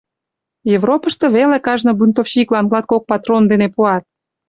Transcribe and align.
—Европышто 0.77 1.25
веле 1.35 1.57
кажне 1.65 1.91
бунтовщиклан 1.99 2.65
латкок 2.71 3.03
патрон 3.09 3.43
дене 3.51 3.67
пуат! 3.75 4.03